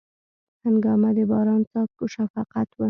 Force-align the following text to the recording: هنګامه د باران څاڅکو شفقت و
هنګامه 0.63 1.09
د 1.17 1.19
باران 1.31 1.61
څاڅکو 1.71 2.05
شفقت 2.15 2.67
و 2.73 2.79